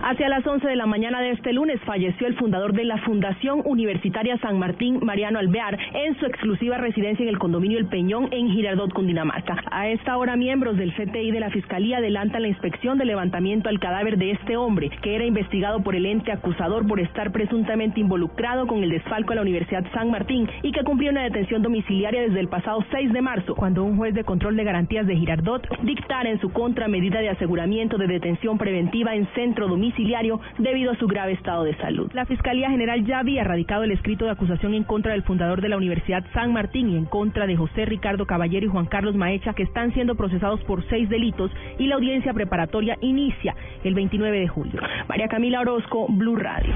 [0.00, 3.62] Hacia las 11 de la mañana de este lunes falleció el fundador de la Fundación
[3.64, 8.48] Universitaria San Martín, Mariano Alvear, en su exclusiva residencia en el condominio El Peñón en
[8.48, 9.56] Girardot, Cundinamarca.
[9.70, 13.80] A esta hora, miembros del CTI de la Fiscalía adelantan la inspección de levantamiento al
[13.80, 18.68] cadáver de este hombre, que era investigado por el ente acusador por estar presuntamente involucrado
[18.68, 22.40] con el desfalco a la Universidad San Martín y que cumplió una detención domiciliaria desde
[22.40, 26.30] el pasado 6 de marzo, cuando un juez de control de garantías de Girardot dictara
[26.30, 31.06] en su contra medida de aseguramiento de detención preventiva en centro domiciliario debido a su
[31.06, 32.10] grave estado de salud.
[32.12, 35.68] La Fiscalía General ya había radicado el escrito de acusación en contra del fundador de
[35.68, 39.54] la Universidad San Martín y en contra de José Ricardo Caballero y Juan Carlos Maecha,
[39.54, 43.54] que están siendo procesados por seis delitos y la audiencia preparatoria inicia
[43.84, 44.80] el 29 de julio.
[45.08, 46.74] María Camila Orozco, Blue Radio.